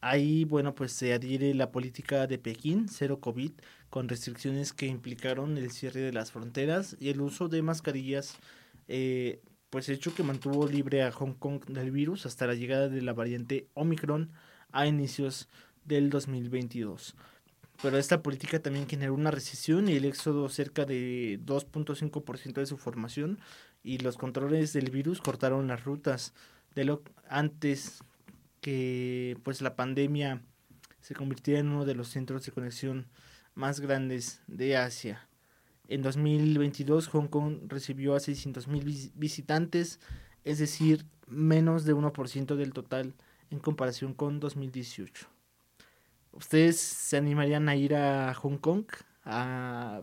[0.00, 3.50] Ahí, bueno, pues se adhiere la política de Pekín, cero COVID,
[3.90, 8.36] con restricciones que implicaron el cierre de las fronteras y el uso de mascarillas,
[8.86, 9.40] eh,
[9.70, 13.12] pues hecho que mantuvo libre a Hong Kong del virus hasta la llegada de la
[13.12, 14.30] variante Omicron
[14.70, 15.48] a inicios
[15.84, 17.16] del 2022.
[17.82, 22.78] Pero esta política también generó una recesión y el éxodo cerca de 2.5% de su
[22.78, 23.38] formación
[23.82, 26.32] y los controles del virus cortaron las rutas
[26.74, 28.02] de lo antes
[28.60, 30.42] que pues la pandemia
[31.00, 33.06] se convirtiera en uno de los centros de conexión
[33.54, 35.28] más grandes de Asia.
[35.88, 40.00] En 2022 Hong Kong recibió a 600.000 visitantes,
[40.44, 43.14] es decir, menos de 1% del total
[43.50, 45.35] en comparación con 2018.
[46.36, 48.84] ¿Ustedes se animarían a ir a Hong Kong
[49.24, 50.02] a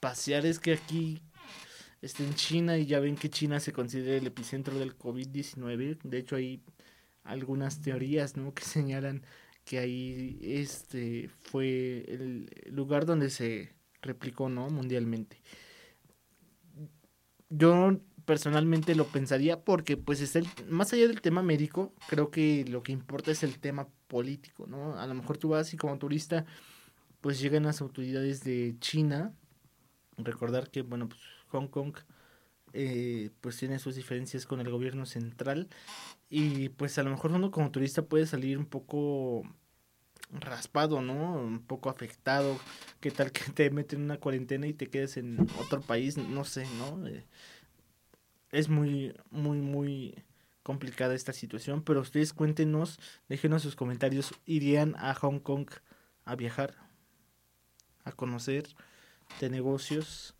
[0.00, 0.46] pasear?
[0.46, 1.22] Es que aquí
[2.00, 5.98] está en China y ya ven que China se considera el epicentro del COVID-19.
[6.02, 6.62] De hecho, hay
[7.24, 8.54] algunas teorías ¿no?
[8.54, 9.22] que señalan
[9.64, 15.40] que ahí este fue el lugar donde se replicó no mundialmente
[17.48, 22.64] yo personalmente lo pensaría porque pues está el, más allá del tema médico creo que
[22.68, 25.98] lo que importa es el tema político no a lo mejor tú vas y como
[25.98, 26.46] turista
[27.20, 29.32] pues llegan las autoridades de China
[30.16, 31.96] recordar que bueno pues Hong Kong
[32.72, 35.68] eh, pues tiene sus diferencias con el gobierno central
[36.30, 39.42] y pues a lo mejor uno como turista puede salir un poco
[40.30, 41.34] raspado, ¿no?
[41.34, 42.58] Un poco afectado.
[43.00, 46.16] ¿Qué tal que te meten en una cuarentena y te quedes en otro país?
[46.16, 47.06] No sé, ¿no?
[47.06, 47.24] Eh,
[48.52, 50.14] es muy, muy, muy
[50.64, 52.98] complicada esta situación, pero ustedes cuéntenos,
[53.28, 54.34] déjenos sus comentarios.
[54.46, 55.68] ¿Irían a Hong Kong
[56.24, 56.74] a viajar?
[58.02, 58.66] A conocer
[59.40, 60.34] de negocios?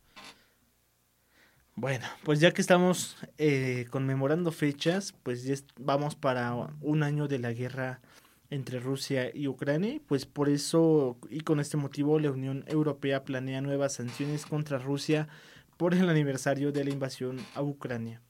[1.77, 7.39] Bueno, pues ya que estamos eh, conmemorando fechas, pues ya vamos para un año de
[7.39, 8.01] la guerra
[8.49, 13.61] entre Rusia y Ucrania, pues por eso y con este motivo la Unión Europea planea
[13.61, 15.29] nuevas sanciones contra Rusia
[15.77, 18.23] por el aniversario de la invasión a Ucrania.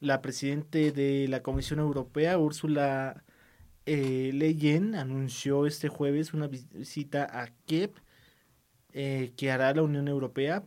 [0.00, 3.22] La presidente de la Comisión Europea, Ursula
[3.86, 7.92] eh, Leyen, anunció este jueves una visita a Kiev
[8.92, 10.64] eh, que hará la Unión Europea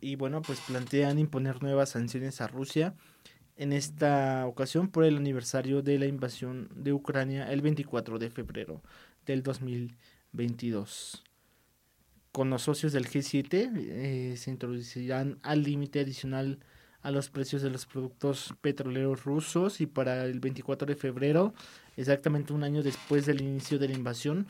[0.00, 2.94] y bueno, pues plantean imponer nuevas sanciones a Rusia
[3.56, 8.82] en esta ocasión por el aniversario de la invasión de Ucrania el 24 de febrero
[9.26, 11.24] del 2022.
[12.32, 16.60] Con los socios del G7 eh, se introducirán al límite adicional
[17.08, 21.54] a los precios de los productos petroleros rusos y para el 24 de febrero,
[21.96, 24.46] exactamente un año después del inicio de la invasión,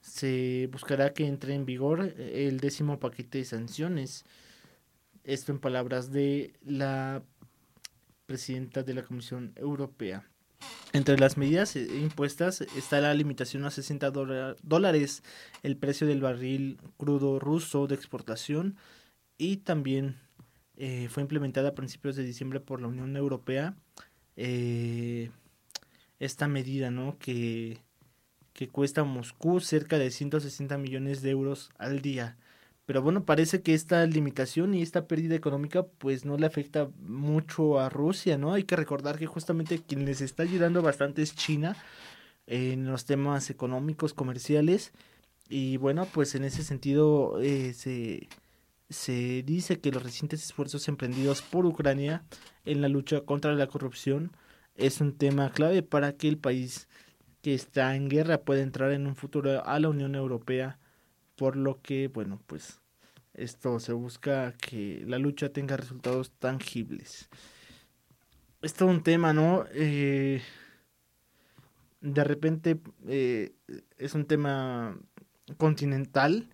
[0.00, 4.24] se buscará que entre en vigor el décimo paquete de sanciones.
[5.22, 7.22] Esto en palabras de la
[8.26, 10.24] presidenta de la Comisión Europea.
[10.92, 14.10] Entre las medidas eh, impuestas está la limitación a 60
[14.62, 15.22] dólares
[15.62, 18.76] el precio del barril crudo ruso de exportación
[19.38, 20.16] y también
[20.80, 23.76] eh, fue implementada a principios de diciembre por la Unión Europea
[24.36, 25.30] eh,
[26.18, 27.16] esta medida ¿no?
[27.18, 27.78] que
[28.52, 32.36] que cuesta a Moscú cerca de 160 millones de euros al día.
[32.86, 37.78] Pero bueno, parece que esta limitación y esta pérdida económica pues no le afecta mucho
[37.80, 38.52] a Rusia, ¿no?
[38.52, 41.76] Hay que recordar que justamente quien les está ayudando bastante es China
[42.46, 44.92] en los temas económicos, comerciales.
[45.48, 48.28] Y bueno, pues en ese sentido eh, se,
[48.90, 52.24] se dice que los recientes esfuerzos emprendidos por Ucrania
[52.64, 54.32] en la lucha contra la corrupción
[54.74, 56.88] es un tema clave para que el país
[57.40, 60.78] que está en guerra puede entrar en un futuro a la Unión Europea,
[61.36, 62.80] por lo que, bueno, pues
[63.34, 67.28] esto se busca que la lucha tenga resultados tangibles.
[68.60, 69.64] Es todo un tema, ¿no?
[69.72, 70.42] Eh,
[72.00, 73.54] de repente eh,
[73.96, 74.98] es un tema
[75.56, 76.50] continental.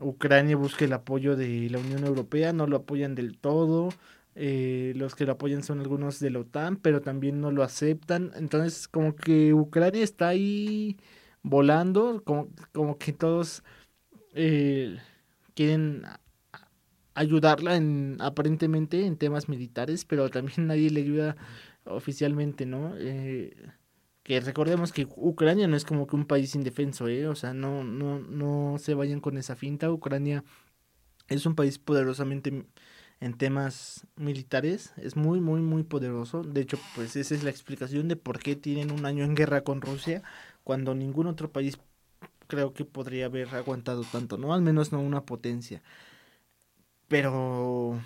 [0.00, 3.90] Ucrania busca el apoyo de la Unión Europea, no lo apoyan del todo.
[4.36, 8.32] Eh, los que lo apoyan son algunos de la OTAN, pero también no lo aceptan.
[8.36, 10.96] Entonces, como que Ucrania está ahí
[11.42, 13.62] volando, como, como que todos
[14.34, 14.98] eh,
[15.54, 16.04] quieren
[17.14, 21.36] ayudarla en aparentemente en temas militares, pero también nadie le ayuda
[21.84, 22.94] oficialmente, ¿no?
[22.98, 23.54] Eh,
[24.24, 27.28] que recordemos que Ucrania no es como que un país indefenso, ¿eh?
[27.28, 29.92] O sea, no, no, no se vayan con esa finta.
[29.92, 30.44] Ucrania
[31.28, 32.66] es un país poderosamente
[33.20, 34.92] en temas militares.
[34.96, 36.42] Es muy, muy, muy poderoso.
[36.42, 39.62] De hecho, pues esa es la explicación de por qué tienen un año en guerra
[39.62, 40.22] con Rusia
[40.64, 41.78] cuando ningún otro país
[42.46, 44.54] creo que podría haber aguantado tanto, ¿no?
[44.54, 45.82] Al menos no una potencia.
[47.08, 48.00] Pero,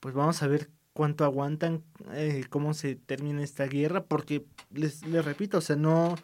[0.00, 5.58] pues vamos a ver cuánto aguantan, eh, cómo se termina esta guerra, porque les, repito,
[5.58, 6.16] o sea, no,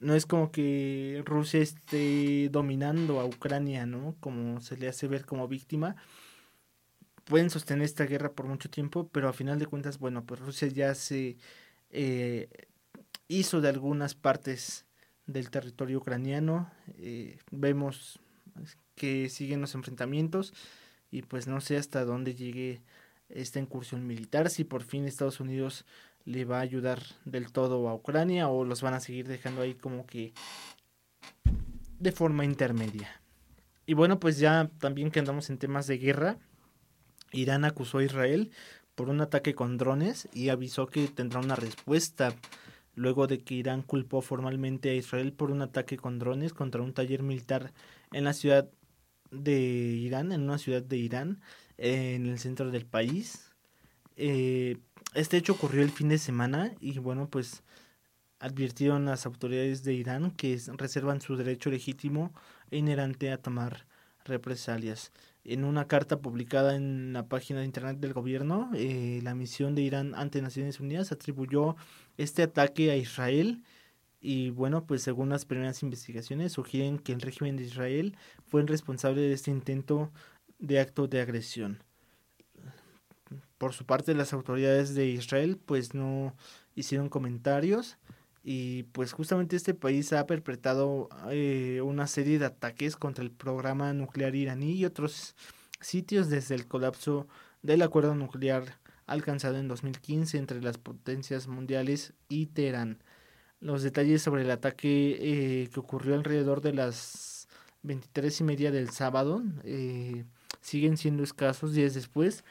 [0.00, 4.14] no es como que Rusia esté dominando a Ucrania, ¿no?
[4.20, 5.96] Como se le hace ver como víctima
[7.24, 10.68] pueden sostener esta guerra por mucho tiempo, pero a final de cuentas, bueno, pues Rusia
[10.68, 11.38] ya se
[11.88, 12.50] eh,
[13.28, 14.84] hizo de algunas partes
[15.24, 16.70] del territorio ucraniano.
[16.98, 18.20] Eh, vemos
[18.94, 20.52] que siguen los enfrentamientos
[21.10, 22.82] y pues no sé hasta dónde llegue
[23.32, 25.84] esta incursión militar, si por fin Estados Unidos
[26.24, 29.74] le va a ayudar del todo a Ucrania o los van a seguir dejando ahí
[29.74, 30.32] como que
[31.98, 33.20] de forma intermedia.
[33.86, 36.38] Y bueno, pues ya también que andamos en temas de guerra,
[37.32, 38.50] Irán acusó a Israel
[38.94, 42.34] por un ataque con drones y avisó que tendrá una respuesta
[42.94, 46.92] luego de que Irán culpó formalmente a Israel por un ataque con drones contra un
[46.92, 47.72] taller militar
[48.12, 48.68] en la ciudad
[49.30, 51.40] de Irán, en una ciudad de Irán,
[51.78, 53.50] en el centro del país.
[54.16, 54.78] Eh,
[55.14, 57.62] este hecho ocurrió el fin de semana y bueno, pues
[58.38, 62.32] advirtieron las autoridades de Irán que reservan su derecho legítimo
[62.70, 63.86] e inherente a tomar
[64.24, 65.12] represalias.
[65.44, 69.82] En una carta publicada en la página de internet del gobierno, eh, la misión de
[69.82, 71.76] Irán ante Naciones Unidas atribuyó
[72.16, 73.62] este ataque a Israel
[74.20, 78.68] y bueno, pues según las primeras investigaciones sugieren que el régimen de Israel fue el
[78.68, 80.12] responsable de este intento
[80.62, 81.84] de acto de agresión
[83.62, 86.34] por su parte las autoridades de Israel pues no
[86.74, 87.96] hicieron comentarios
[88.42, 93.92] y pues justamente este país ha perpetrado eh, una serie de ataques contra el programa
[93.92, 95.36] nuclear iraní y otros
[95.80, 97.28] sitios desde el colapso
[97.62, 103.04] del acuerdo nuclear alcanzado en 2015 entre las potencias mundiales y Teherán.
[103.60, 107.46] Los detalles sobre el ataque eh, que ocurrió alrededor de las
[107.82, 110.24] 23 y media del sábado eh,
[110.62, 112.44] siguen siendo escasos días después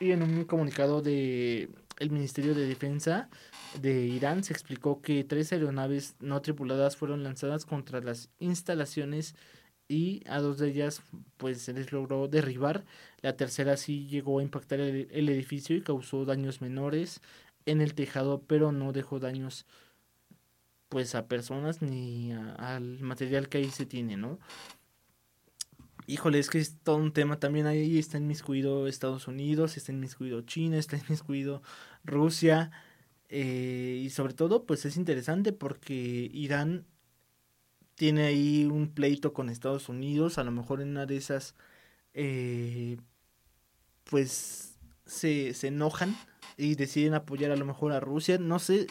[0.00, 3.28] y en un comunicado de el Ministerio de Defensa
[3.80, 9.34] de Irán se explicó que tres aeronaves no tripuladas fueron lanzadas contra las instalaciones
[9.88, 11.02] y a dos de ellas
[11.36, 12.84] pues se les logró derribar.
[13.22, 17.20] La tercera sí llegó a impactar el, el edificio y causó daños menores
[17.66, 19.66] en el tejado, pero no dejó daños
[20.88, 24.38] pues a personas ni al material que ahí se tiene, ¿no?
[26.08, 27.38] Híjole, es que es todo un tema.
[27.38, 31.62] También ahí está inmiscuido Estados Unidos, está inmiscuido China, está inmiscuido
[32.04, 32.72] Rusia.
[33.28, 35.94] Eh, y sobre todo, pues es interesante porque
[36.32, 36.86] Irán
[37.94, 40.38] tiene ahí un pleito con Estados Unidos.
[40.38, 41.54] A lo mejor en una de esas,
[42.14, 42.98] eh,
[44.04, 46.16] pues se, se enojan
[46.56, 48.38] y deciden apoyar a lo mejor a Rusia.
[48.38, 48.86] No sé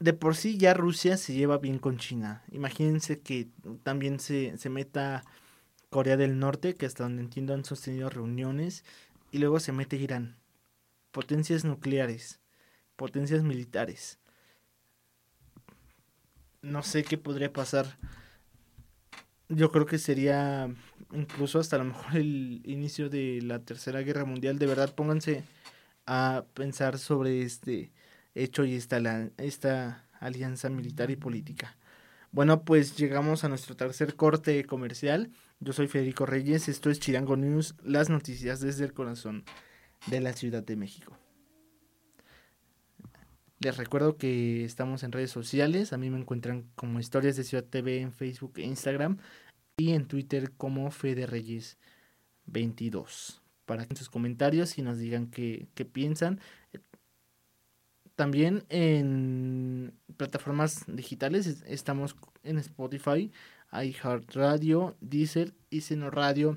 [0.00, 2.42] de por sí ya Rusia se lleva bien con China.
[2.50, 3.48] Imagínense que
[3.82, 5.24] también se, se meta
[5.90, 8.84] Corea del Norte, que hasta donde entiendo han sostenido reuniones,
[9.30, 10.36] y luego se mete Irán.
[11.10, 12.40] Potencias nucleares,
[12.96, 14.18] potencias militares.
[16.62, 17.98] No sé qué podría pasar.
[19.48, 20.74] Yo creo que sería
[21.12, 24.58] incluso hasta lo mejor el inicio de la Tercera Guerra Mundial.
[24.58, 25.44] De verdad, pónganse
[26.06, 27.92] a pensar sobre este
[28.34, 31.76] hecho y esta, esta alianza militar y política.
[32.30, 35.30] Bueno, pues llegamos a nuestro tercer corte comercial.
[35.60, 39.44] Yo soy Federico Reyes, esto es Chirango News, las noticias desde el corazón
[40.06, 41.16] de la Ciudad de México.
[43.60, 47.64] Les recuerdo que estamos en redes sociales, a mí me encuentran como Historias de Ciudad
[47.64, 49.18] TV en Facebook e Instagram
[49.76, 51.78] y en Twitter como Fede Reyes
[52.46, 56.40] 22 para que sus comentarios y nos digan qué, qué piensan.
[58.22, 63.32] También en plataformas digitales estamos en Spotify,
[63.72, 66.56] iHeartRadio, Deezer y Seno Radio.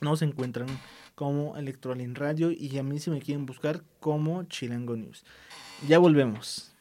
[0.00, 0.66] Nos encuentran
[1.14, 5.26] como Electroalin Radio y a mí si me quieren buscar como Chilango News.
[5.86, 6.73] Ya volvemos.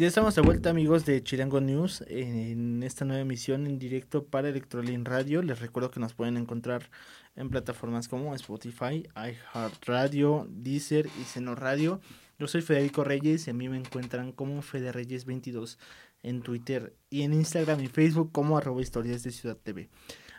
[0.00, 4.48] Ya estamos de vuelta amigos de Chilango News en esta nueva emisión en directo para
[4.48, 5.42] Electrolin Radio.
[5.42, 6.88] Les recuerdo que nos pueden encontrar
[7.36, 12.00] en plataformas como Spotify, iHeartRadio, Deezer y Seno Radio.
[12.38, 15.78] Yo soy Federico Reyes y a mí me encuentran como Fede Reyes 22
[16.22, 19.90] en Twitter y en Instagram y Facebook como arroba historias de Ciudad TV.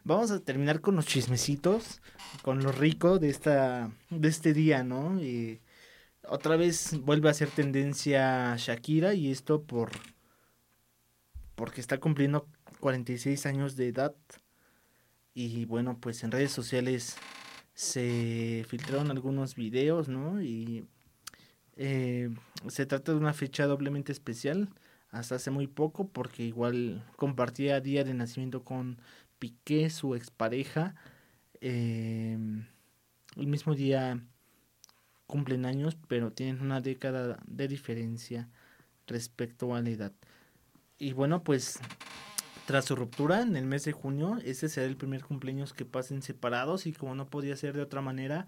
[0.03, 2.01] Vamos a terminar con los chismecitos,
[2.41, 5.22] con lo rico de esta de este día, ¿no?
[5.22, 5.62] Y
[6.28, 9.91] otra vez vuelve a ser tendencia Shakira y esto por
[11.55, 12.47] porque está cumpliendo
[12.80, 14.15] 46 años de edad
[15.34, 17.17] y bueno pues en redes sociales
[17.74, 20.41] se filtraron algunos videos, ¿no?
[20.41, 20.86] Y
[21.78, 22.30] eh,
[22.67, 24.69] se trata de una fecha doblemente especial,
[25.09, 28.99] hasta hace muy poco, porque igual compartía día de nacimiento con
[29.39, 30.95] Piqué, su expareja.
[31.61, 32.38] Eh,
[33.36, 34.22] el mismo día
[35.32, 38.50] cumplen años, pero tienen una década de diferencia
[39.08, 40.12] respecto a la edad.
[41.00, 41.80] Y bueno, pues
[42.68, 46.22] tras su ruptura en el mes de junio, ese será el primer cumpleaños que pasen
[46.22, 48.46] separados y como no podía ser de otra manera,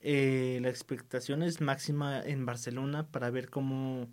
[0.00, 4.08] eh, la expectación es máxima en Barcelona para ver cómo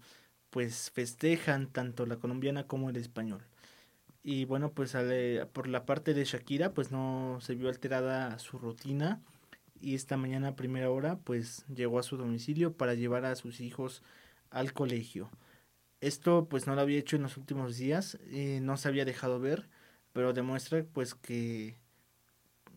[0.49, 3.43] pues festejan tanto la colombiana como el español.
[4.23, 4.95] Y bueno, pues
[5.53, 9.21] por la parte de Shakira, pues no se vio alterada su rutina
[9.79, 13.61] y esta mañana a primera hora pues llegó a su domicilio para llevar a sus
[13.61, 14.03] hijos
[14.49, 15.29] al colegio.
[16.01, 19.39] Esto pues no lo había hecho en los últimos días, eh, no se había dejado
[19.39, 19.69] ver,
[20.13, 21.77] pero demuestra pues que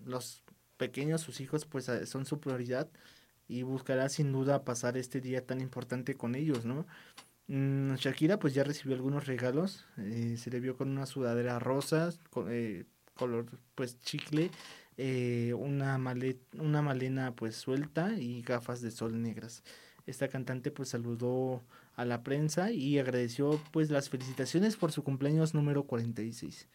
[0.05, 0.45] los
[0.77, 2.89] pequeños, sus hijos pues son su prioridad
[3.49, 6.87] y buscará sin duda pasar este día tan importante con ellos, ¿no?
[7.49, 12.11] Mm, Shakira pues ya recibió algunos regalos, eh, se le vio con una sudadera rosa,
[12.31, 12.85] con, eh,
[13.15, 14.51] color pues chicle,
[15.57, 19.63] una, malet una malena pues suelta y gafas de sol negras.
[20.07, 21.63] Esta cantante pues saludó
[21.95, 26.69] a la prensa y agradeció pues las felicitaciones por su cumpleaños número 46.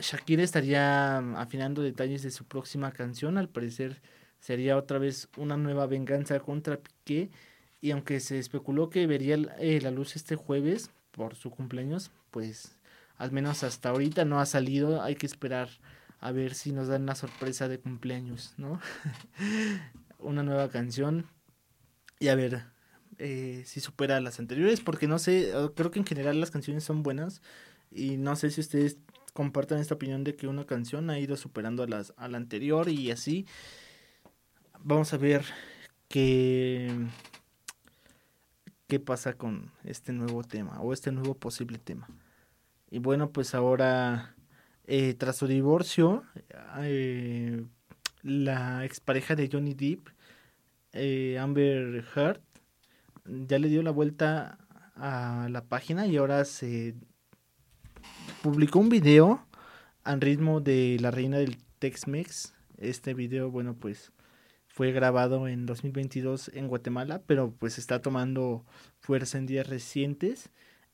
[0.00, 4.00] Shakira estaría afinando detalles de su próxima canción, al parecer
[4.40, 7.30] sería otra vez una nueva venganza contra Piqué
[7.80, 12.77] y aunque se especuló que vería eh, la luz este jueves por su cumpleaños, pues
[13.18, 15.68] al menos hasta ahorita no ha salido, hay que esperar
[16.20, 18.80] a ver si nos dan la sorpresa de cumpleaños, ¿no?
[20.18, 21.26] una nueva canción
[22.18, 22.64] y a ver
[23.18, 27.02] eh, si supera las anteriores, porque no sé, creo que en general las canciones son
[27.02, 27.42] buenas
[27.90, 28.98] y no sé si ustedes
[29.32, 32.88] compartan esta opinión de que una canción ha ido superando a, las, a la anterior
[32.88, 33.46] y así.
[34.80, 35.44] Vamos a ver
[36.08, 36.90] qué,
[38.86, 42.08] qué pasa con este nuevo tema o este nuevo posible tema.
[42.90, 44.34] Y bueno, pues ahora,
[44.86, 46.24] eh, tras su divorcio,
[46.80, 47.64] eh,
[48.22, 50.08] la expareja de Johnny Depp,
[51.38, 52.40] Amber Heard,
[53.24, 54.58] ya le dio la vuelta
[54.96, 56.94] a la página y ahora se
[58.42, 59.46] publicó un video
[60.04, 62.54] al ritmo de la reina del Tex-Mex.
[62.78, 64.12] Este video, bueno, pues
[64.66, 68.64] fue grabado en 2022 en Guatemala, pero pues está tomando
[69.00, 70.50] fuerza en días recientes.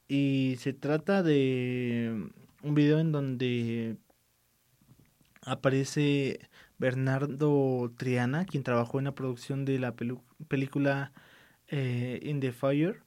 [0.08, 2.30] Y se trata de
[2.62, 3.96] un video en donde
[5.42, 6.40] aparece
[6.78, 9.94] Bernardo Triana, quien trabajó en la producción de la
[10.48, 11.12] película
[11.68, 13.02] eh, In the Fire.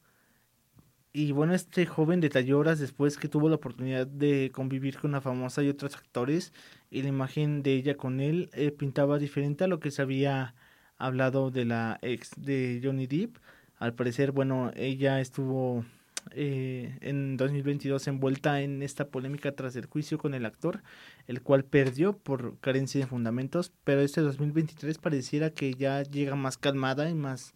[1.14, 5.22] Y bueno, este joven detalló horas después que tuvo la oportunidad de convivir con una
[5.22, 6.54] famosa y otros actores
[6.92, 10.54] y la imagen de ella con él eh, pintaba diferente a lo que se había
[10.98, 13.38] hablado de la ex de Johnny Depp.
[13.78, 15.86] Al parecer, bueno, ella estuvo
[16.32, 20.84] eh, en 2022 envuelta en esta polémica tras el juicio con el actor,
[21.28, 26.58] el cual perdió por carencia de fundamentos, pero este 2023 pareciera que ya llega más
[26.58, 27.54] calmada y más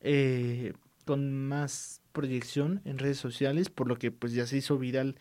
[0.00, 5.16] eh, con más proyección en redes sociales, por lo que pues ya se hizo viral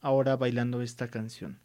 [0.00, 1.60] ahora bailando esta canción.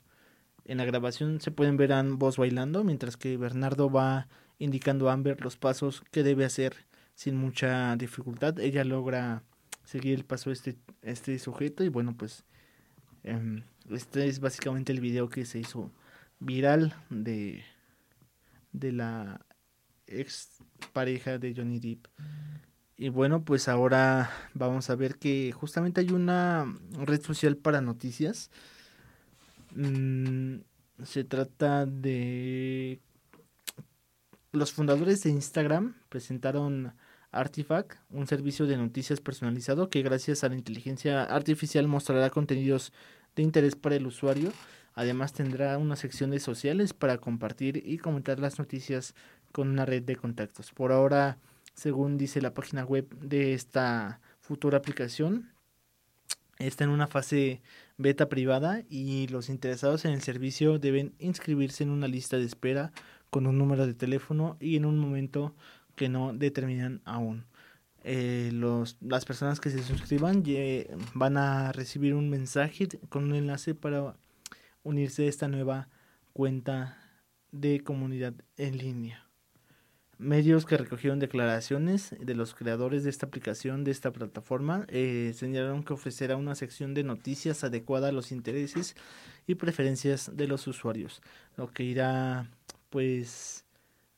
[0.65, 4.27] En la grabación se pueden ver a ambos bailando, mientras que Bernardo va
[4.57, 6.75] indicando a Amber los pasos que debe hacer
[7.13, 8.59] sin mucha dificultad.
[8.59, 9.43] Ella logra
[9.85, 12.43] seguir el paso de este, este sujeto y bueno pues
[13.23, 15.91] em, este es básicamente el video que se hizo
[16.39, 17.63] viral de,
[18.71, 19.45] de la
[20.07, 20.59] ex
[20.93, 22.07] pareja de Johnny Depp.
[22.97, 28.49] Y bueno, pues ahora vamos a ver que justamente hay una red social para noticias.
[29.75, 30.59] Mm,
[31.03, 33.01] se trata de...
[34.53, 36.93] Los fundadores de Instagram presentaron
[37.35, 42.93] Artifact, un servicio de noticias personalizado que gracias a la inteligencia artificial mostrará contenidos
[43.35, 44.51] de interés para el usuario.
[44.93, 49.13] Además tendrá una sección de sociales para compartir y comentar las noticias
[49.51, 50.71] con una red de contactos.
[50.71, 51.37] Por ahora,
[51.73, 55.51] según dice la página web de esta futura aplicación,
[56.57, 57.61] está en una fase
[57.97, 62.91] beta privada y los interesados en el servicio deben inscribirse en una lista de espera
[63.29, 65.55] con un número de teléfono y en un momento
[65.95, 67.45] que no determinan aún.
[68.03, 70.43] Eh, los, las personas que se suscriban
[71.15, 74.15] van a recibir un mensaje con un enlace para
[74.83, 75.89] unirse a esta nueva
[76.33, 76.99] cuenta
[77.51, 79.25] de comunidad en línea.
[80.17, 85.83] Medios que recogieron declaraciones de los creadores de esta aplicación, de esta plataforma, eh, señalaron
[85.83, 88.95] que ofrecerá una sección de noticias adecuada a los intereses
[89.45, 91.21] y preferencias de los usuarios,
[91.57, 92.49] lo que irá
[92.89, 93.64] pues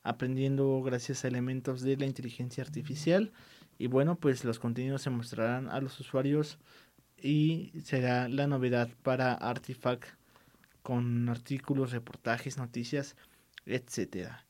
[0.08, 3.32] aprendiendo gracias a elementos de la inteligencia artificial
[3.78, 6.58] y bueno pues los contenidos se mostrarán a los usuarios
[7.22, 10.04] y será la novedad para Artifact
[10.82, 13.16] con artículos, reportajes, noticias,
[13.66, 14.46] etcétera.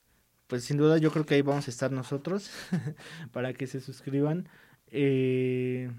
[0.47, 2.51] Pues sin duda yo creo que ahí vamos a estar nosotros
[3.33, 4.49] para que se suscriban.
[4.87, 5.91] Eh,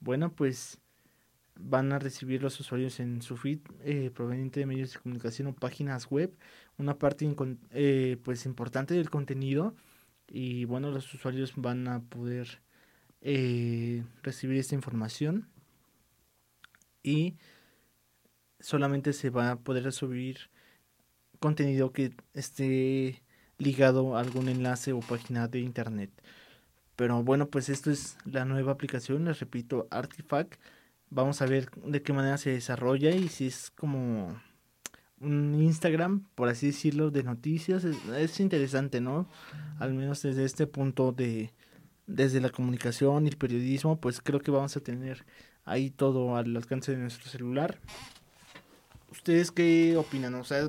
[0.00, 0.78] bueno, pues
[1.56, 5.54] van a recibir los usuarios en su feed eh, proveniente de medios de comunicación o
[5.54, 6.36] páginas web
[6.78, 7.32] una parte
[7.70, 9.74] eh, pues importante del contenido.
[10.28, 12.60] Y bueno los usuarios van a poder
[13.20, 15.48] eh, recibir esta información.
[17.02, 17.36] Y
[18.60, 20.50] solamente se va a poder subir
[21.38, 23.22] contenido que esté
[23.58, 26.10] ligado a algún enlace o página de internet.
[26.96, 30.54] Pero bueno pues esto es la nueva aplicación les repito Artifact
[31.10, 34.36] vamos a ver de qué manera se desarrolla y si es como
[35.20, 37.84] un Instagram, por así decirlo, de noticias.
[37.84, 39.28] Es, interesante, ¿no?
[39.78, 41.52] Al menos desde este punto de,
[42.06, 45.24] desde la comunicación y el periodismo, pues creo que vamos a tener
[45.64, 47.78] ahí todo al alcance de nuestro celular.
[49.10, 50.34] ¿Ustedes qué opinan?
[50.34, 50.68] O sea,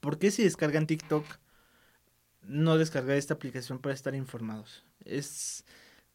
[0.00, 1.24] ¿por qué si descargan TikTok
[2.42, 4.84] no descargar esta aplicación para estar informados?
[5.04, 5.64] Es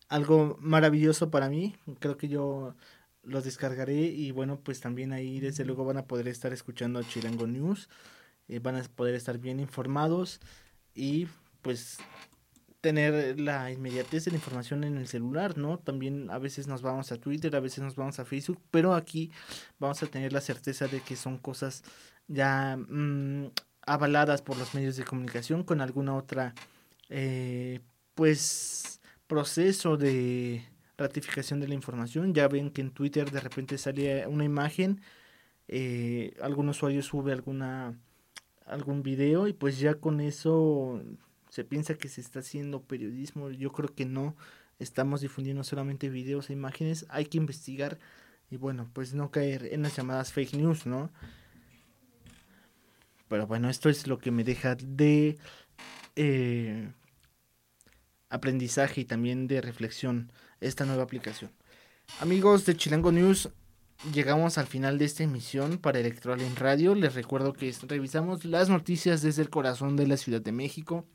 [0.10, 1.76] algo maravilloso para mí.
[2.00, 2.76] Creo que yo
[3.24, 7.48] los descargaré y bueno, pues también ahí desde luego van a poder estar escuchando Chilango
[7.48, 7.90] News,
[8.48, 10.42] eh, van a poder estar bien informados
[10.94, 11.28] y
[11.62, 12.00] pues
[12.82, 15.80] tener la inmediatez de la información en el celular, ¿no?
[15.80, 19.32] También a veces nos vamos a Twitter, a veces nos vamos a Facebook, pero aquí
[19.80, 21.82] vamos a tener la certeza de que son cosas
[22.28, 23.52] ya mm,
[23.86, 26.54] avaladas por los medios de comunicación con alguna otra,
[27.08, 27.80] eh,
[28.16, 28.93] pues,
[29.34, 30.64] proceso de
[30.96, 32.36] ratificación de la información.
[32.36, 35.02] Ya ven que en Twitter de repente sale una imagen,
[35.68, 37.98] eh, algún usuario sube alguna
[38.68, 41.02] algún video y pues ya con eso
[41.50, 43.50] se piensa que se está haciendo periodismo.
[43.50, 44.36] Yo creo que no.
[44.78, 47.08] Estamos difundiendo solamente videos e imágenes.
[47.10, 47.98] Hay que investigar
[48.52, 51.10] y bueno, pues no caer en las llamadas fake news, ¿no?
[53.30, 55.40] Pero bueno, esto es lo que me deja de
[56.16, 56.92] eh,
[58.34, 61.52] aprendizaje y también de reflexión esta nueva aplicación.
[62.20, 63.50] Amigos de Chilango News,
[64.12, 66.96] llegamos al final de esta emisión para Electoral en Radio.
[66.96, 71.06] Les recuerdo que revisamos las noticias desde el corazón de la Ciudad de México.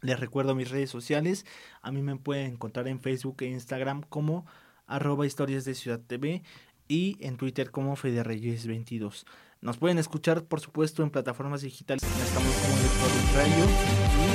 [0.00, 1.44] Les recuerdo mis redes sociales.
[1.82, 4.46] A mí me pueden encontrar en Facebook e Instagram como
[4.86, 6.44] arroba historias de Ciudad TV
[6.86, 9.24] y en Twitter como Federreyes22.
[9.64, 12.02] Nos pueden escuchar, por supuesto, en plataformas digitales.
[12.02, 13.64] Estamos como Electoral Radio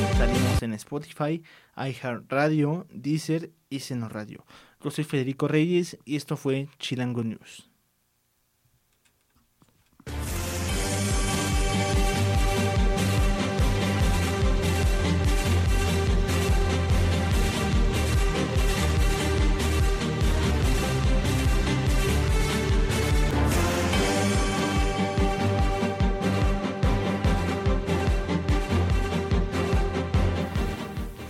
[0.10, 1.44] y salimos en Spotify,
[1.78, 4.44] iHeartRadio, Deezer y Seno Radio.
[4.84, 7.69] Yo soy Federico Reyes y esto fue Chilango News.